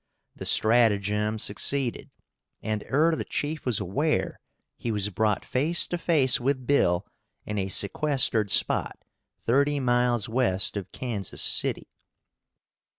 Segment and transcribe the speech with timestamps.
[0.35, 2.09] The stratagem succeeded,
[2.63, 4.39] and, ere the chief was aware,
[4.75, 7.05] he was brought face to face with Bill
[7.45, 8.97] in a sequestered spot
[9.37, 11.87] thirty miles west of Kansas City.